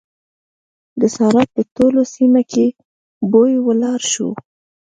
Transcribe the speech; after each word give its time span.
د 0.99 1.01
سارا 1.15 1.43
په 1.53 1.61
ټوله 1.75 2.03
سيمه 2.15 2.41
کې 2.51 2.65
بوی 3.31 3.53
ولاړ 3.67 3.99
شو. 4.11 4.29